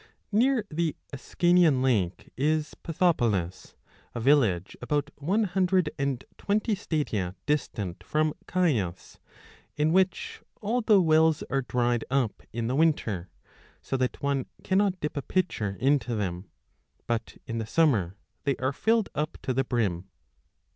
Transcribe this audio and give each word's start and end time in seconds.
Near 0.31 0.65
the 0.71 0.95
Ascanian 1.13 1.83
lake 1.83 2.31
is 2.35 2.73
Pythopolis, 2.81 3.75
a 4.15 4.19
village 4.19 4.75
about 4.81 5.03
54 5.19 5.27
35 5.27 5.27
one 5.27 5.43
hundred 5.43 5.89
and 5.99 6.25
twenty 6.39 6.73
stadia 6.73 7.35
distant 7.45 8.03
from 8.03 8.33
Cius, 8.47 9.19
in 9.75 9.93
which 9.93 10.41
all 10.59 10.81
the 10.81 10.99
wells 10.99 11.43
are 11.51 11.61
dried 11.61 12.03
up 12.09 12.41
in 12.51 12.65
the 12.65 12.73
winter, 12.75 13.29
so 13.83 13.95
that 13.97 14.23
one 14.23 14.47
cannot 14.63 14.99
dip 15.01 15.15
a 15.15 15.21
pitcher 15.21 15.77
into 15.79 16.15
them; 16.15 16.49
but 17.05 17.37
in 17.45 17.59
the 17.59 17.67
summer 17.67 18.15
they 18.43 18.55
are 18.55 18.73
filled 18.73 19.09
up 19.13 19.37
to 19.43 19.53
the 19.53 19.63
brim. 19.63 20.09